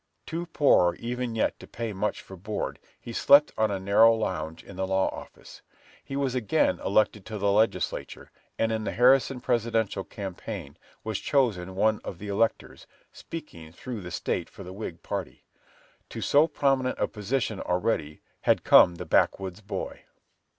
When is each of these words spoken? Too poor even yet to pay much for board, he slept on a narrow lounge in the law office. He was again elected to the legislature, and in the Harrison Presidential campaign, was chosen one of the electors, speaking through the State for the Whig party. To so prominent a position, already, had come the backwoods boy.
Too 0.25 0.47
poor 0.47 0.95
even 0.95 1.35
yet 1.35 1.59
to 1.59 1.67
pay 1.67 1.93
much 1.93 2.21
for 2.23 2.35
board, 2.35 2.79
he 2.99 3.13
slept 3.13 3.51
on 3.55 3.69
a 3.69 3.79
narrow 3.79 4.11
lounge 4.15 4.63
in 4.63 4.75
the 4.75 4.87
law 4.87 5.09
office. 5.15 5.61
He 6.03 6.15
was 6.15 6.33
again 6.33 6.79
elected 6.79 7.23
to 7.27 7.37
the 7.37 7.51
legislature, 7.51 8.31
and 8.57 8.71
in 8.71 8.83
the 8.83 8.93
Harrison 8.93 9.41
Presidential 9.41 10.03
campaign, 10.03 10.75
was 11.03 11.19
chosen 11.19 11.75
one 11.75 12.01
of 12.03 12.17
the 12.17 12.29
electors, 12.29 12.87
speaking 13.13 13.71
through 13.71 14.01
the 14.01 14.09
State 14.09 14.49
for 14.49 14.63
the 14.63 14.73
Whig 14.73 15.03
party. 15.03 15.43
To 16.09 16.19
so 16.19 16.47
prominent 16.47 16.97
a 16.97 17.07
position, 17.07 17.59
already, 17.59 18.21
had 18.41 18.63
come 18.63 18.95
the 18.95 19.05
backwoods 19.05 19.61
boy. 19.61 20.05